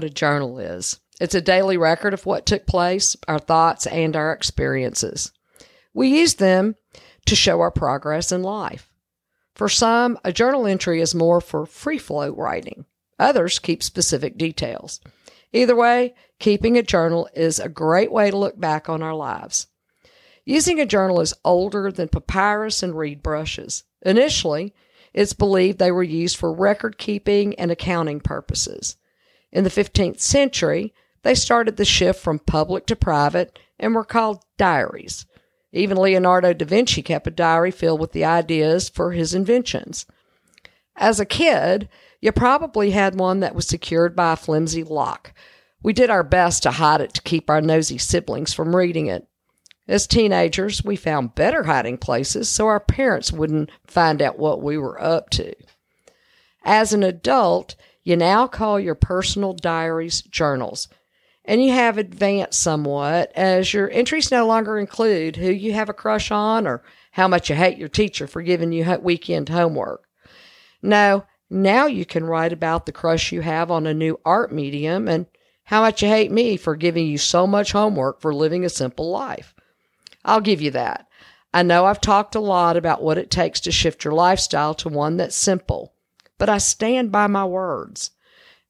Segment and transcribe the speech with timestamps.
[0.00, 0.98] What a journal is.
[1.20, 5.30] It's a daily record of what took place, our thoughts, and our experiences.
[5.92, 6.74] We use them
[7.26, 8.88] to show our progress in life.
[9.54, 12.86] For some, a journal entry is more for free flow writing.
[13.18, 15.02] Others keep specific details.
[15.52, 19.66] Either way, keeping a journal is a great way to look back on our lives.
[20.46, 23.84] Using a journal is older than papyrus and reed brushes.
[24.00, 24.72] Initially,
[25.12, 28.96] it's believed they were used for record keeping and accounting purposes.
[29.52, 34.44] In the 15th century, they started the shift from public to private and were called
[34.56, 35.26] diaries.
[35.72, 40.06] Even Leonardo da Vinci kept a diary filled with the ideas for his inventions.
[40.96, 41.88] As a kid,
[42.20, 45.32] you probably had one that was secured by a flimsy lock.
[45.82, 49.26] We did our best to hide it to keep our nosy siblings from reading it.
[49.88, 54.76] As teenagers, we found better hiding places so our parents wouldn't find out what we
[54.76, 55.54] were up to.
[56.64, 60.88] As an adult, you now call your personal diaries journals,
[61.44, 65.94] and you have advanced somewhat as your entries no longer include who you have a
[65.94, 66.82] crush on or
[67.12, 70.04] how much you hate your teacher for giving you weekend homework.
[70.82, 75.08] No, now you can write about the crush you have on a new art medium
[75.08, 75.26] and
[75.64, 79.10] how much you hate me for giving you so much homework for living a simple
[79.10, 79.54] life.
[80.24, 81.06] I'll give you that.
[81.52, 84.88] I know I've talked a lot about what it takes to shift your lifestyle to
[84.88, 85.92] one that's simple,
[86.40, 88.12] but I stand by my words.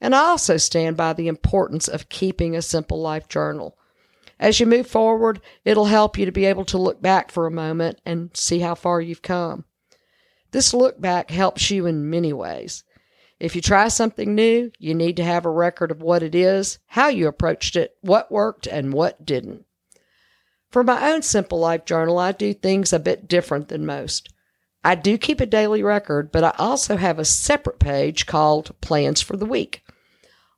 [0.00, 3.78] And I also stand by the importance of keeping a simple life journal.
[4.40, 7.50] As you move forward, it'll help you to be able to look back for a
[7.52, 9.66] moment and see how far you've come.
[10.50, 12.82] This look back helps you in many ways.
[13.38, 16.80] If you try something new, you need to have a record of what it is,
[16.86, 19.64] how you approached it, what worked, and what didn't.
[20.72, 24.28] For my own Simple Life journal, I do things a bit different than most.
[24.82, 29.20] I do keep a daily record, but I also have a separate page called Plans
[29.20, 29.84] for the Week.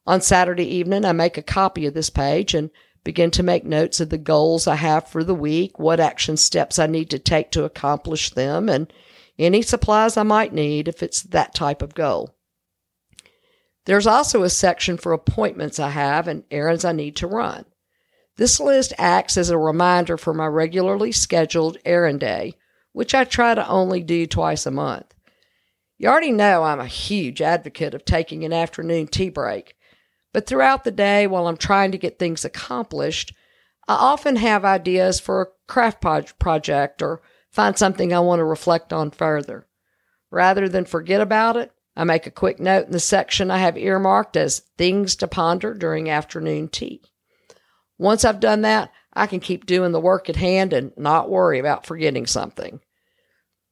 [0.07, 2.71] On Saturday evening, I make a copy of this page and
[3.05, 6.79] begin to make notes of the goals I have for the week, what action steps
[6.79, 8.93] I need to take to accomplish them, and
[9.39, 12.35] any supplies I might need if it's that type of goal.
[13.87, 17.65] There's also a section for appointments I have and errands I need to run.
[18.37, 22.55] This list acts as a reminder for my regularly scheduled errand day,
[22.93, 25.15] which I try to only do twice a month.
[25.99, 29.77] You already know I'm a huge advocate of taking an afternoon tea break,
[30.33, 33.35] but throughout the day while I'm trying to get things accomplished,
[33.89, 36.03] I often have ideas for a craft
[36.39, 39.67] project or find something I want to reflect on further.
[40.31, 43.77] Rather than forget about it, I make a quick note in the section I have
[43.77, 47.03] earmarked as things to ponder during afternoon tea.
[47.99, 51.59] Once I've done that, I can keep doing the work at hand and not worry
[51.59, 52.81] about forgetting something.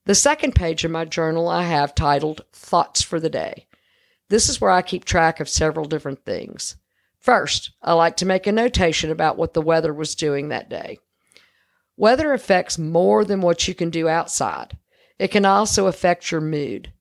[0.06, 3.66] The second page of my journal I have titled Thoughts for the Day.
[4.28, 6.76] This is where I keep track of several different things.
[7.18, 10.98] First, I like to make a notation about what the weather was doing that day.
[11.96, 14.78] Weather affects more than what you can do outside.
[15.18, 16.92] It can also affect your mood.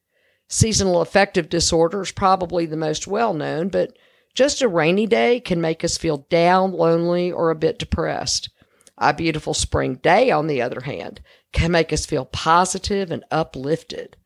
[0.49, 3.95] Seasonal affective disorder is probably the most well known, but
[4.33, 8.49] just a rainy day can make us feel down, lonely, or a bit depressed.
[8.97, 11.21] A beautiful spring day, on the other hand,
[11.53, 14.17] can make us feel positive and uplifted.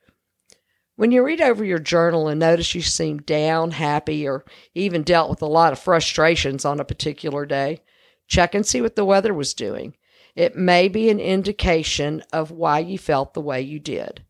[0.96, 4.46] When you read over your journal and notice you seem down, happy, or
[4.76, 7.82] even dealt with a lot of frustrations on a particular day,
[8.28, 9.96] check and see what the weather was doing.
[10.35, 14.23] It may be an indication of why you felt the way you did.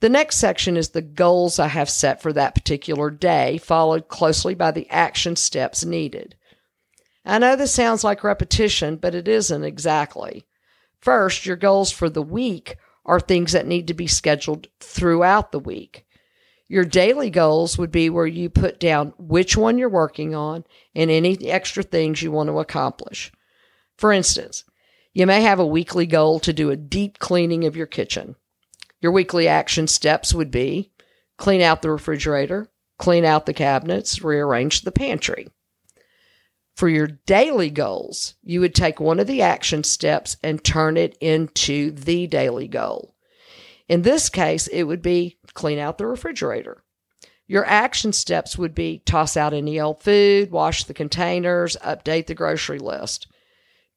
[0.00, 4.54] The next section is the goals I have set for that particular day, followed closely
[4.54, 6.36] by the action steps needed.
[7.24, 10.46] I know this sounds like repetition, but it isn't exactly.
[11.00, 15.58] First, your goals for the week are things that need to be scheduled throughout the
[15.58, 16.04] week.
[16.68, 20.64] Your daily goals would be where you put down which one you're working on
[20.94, 23.32] and any extra things you want to accomplish.
[23.96, 24.64] For instance,
[25.14, 28.36] you may have a weekly goal to do a deep cleaning of your kitchen.
[29.00, 30.92] Your weekly action steps would be
[31.36, 35.48] clean out the refrigerator, clean out the cabinets, rearrange the pantry.
[36.76, 41.16] For your daily goals, you would take one of the action steps and turn it
[41.20, 43.14] into the daily goal.
[43.88, 46.82] In this case, it would be clean out the refrigerator.
[47.46, 52.34] Your action steps would be toss out any old food, wash the containers, update the
[52.34, 53.28] grocery list.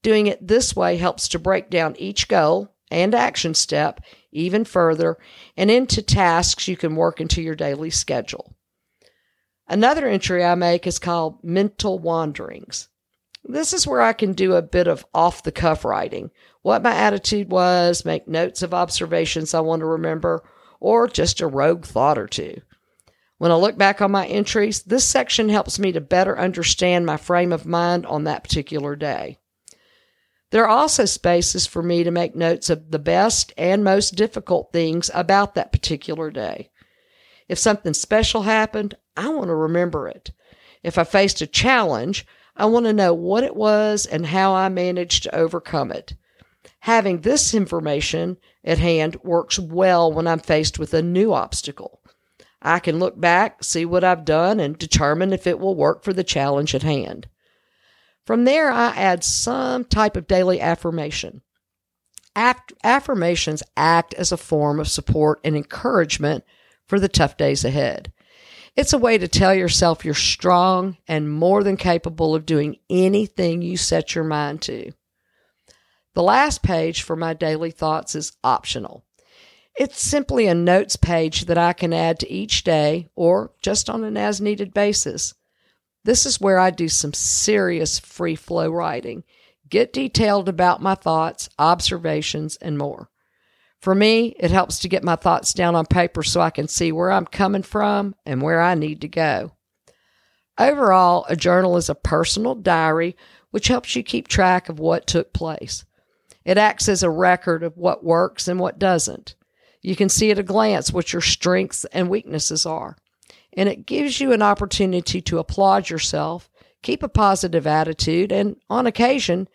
[0.04, 4.02] Doing it this way helps to break down each goal and action step
[4.32, 5.18] even further
[5.58, 8.56] and into tasks you can work into your daily schedule.
[9.68, 12.88] Another entry I make is called mental wanderings.
[13.44, 16.32] This is where I can do a bit of off the cuff writing,
[16.62, 20.44] what my attitude was, make notes of observations I want to remember,
[20.80, 22.62] or just a rogue thought or two.
[23.38, 27.16] When I look back on my entries, this section helps me to better understand my
[27.16, 29.38] frame of mind on that particular day.
[30.52, 34.72] There are also spaces for me to make notes of the best and most difficult
[34.72, 36.72] things about that particular day.
[37.48, 40.32] If something special happened, I want to remember it.
[40.84, 42.26] If I faced a challenge,
[42.56, 46.14] I want to know what it was and how I managed to overcome it.
[46.82, 52.02] Having this information at hand works well when I'm faced with a new obstacle.
[52.62, 56.14] I can look back, see what I've done, and determine if it will work for
[56.14, 57.28] the challenge at hand.
[58.30, 61.42] From there, I add some type of daily affirmation.
[62.36, 66.44] Aff- affirmations act as a form of support and encouragement
[66.88, 68.14] for the tough days ahead.
[68.76, 73.64] It's a way to tell yourself you're strong and more than capable of doing anything
[73.64, 74.92] you set your mind to.
[76.14, 79.04] The last page for my daily thoughts is optional.
[79.76, 84.04] It's simply a notes page that I can add to each day or just on
[84.04, 85.34] an as needed basis.
[86.04, 89.24] This is where I do some serious free flow writing,
[89.70, 93.10] get detailed about my thoughts, observations, and more.
[93.82, 96.92] For me, it helps to get my thoughts down on paper so I can see
[96.92, 99.52] where I'm coming from and where I need to go.
[100.58, 103.16] Overall, a journal is a personal diary
[103.52, 105.86] which helps you keep track of what took place.
[106.44, 109.36] It acts as a record of what works and what doesn't.
[109.82, 112.98] You can see at a glance what your strengths and weaknesses are.
[113.54, 116.50] And it gives you an opportunity to applaud yourself,
[116.82, 119.48] keep a positive attitude, and on occasion,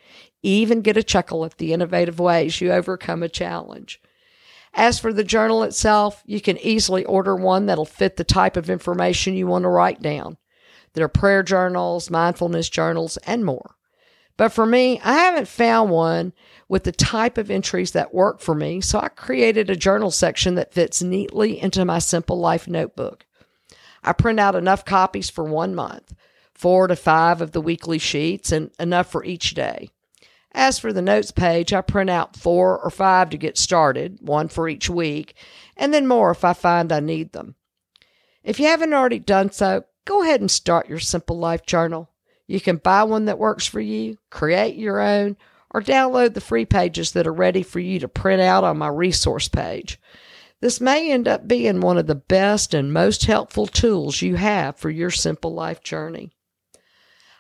[0.43, 4.01] even get a chuckle at the innovative ways you overcome a challenge.
[4.75, 8.69] As for the journal itself, you can easily order one that'll fit the type of
[8.69, 10.37] information you want to write down.
[10.95, 13.77] There are prayer journals, mindfulness journals, and more.
[14.37, 16.33] But for me, I haven't found one
[16.69, 20.57] with the type of entries that work for me, so I created a journal section
[20.57, 23.27] that fits neatly into my Simple Life notebook.
[24.05, 26.15] I print out enough copies for one month,
[26.53, 29.89] four to five of the weekly sheets, and enough for each day.
[30.53, 34.49] As for the notes page, I print out four or five to get started, one
[34.49, 35.35] for each week,
[35.77, 37.57] and then more if I find I need them.
[38.45, 42.11] If you haven't already done so, go ahead and start your Simple Life Journal.
[42.47, 45.37] You can buy one that works for you, create your own,
[45.71, 48.89] or download the free pages that are ready for you to print out on my
[48.89, 49.99] resource page.
[50.65, 54.79] This may end up being one of the best and most helpful tools you have
[54.79, 56.33] for your simple life journey.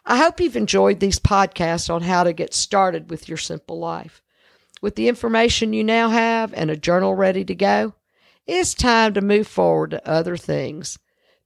[0.04, 4.20] I hope you've enjoyed these podcasts on how to get started with your simple life.
[4.82, 7.94] With the information you now have and a journal ready to go,
[8.46, 10.98] it's time to move forward to other things.